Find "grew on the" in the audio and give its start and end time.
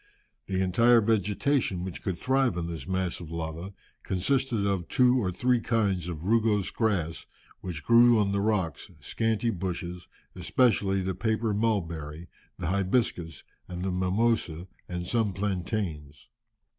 7.83-8.41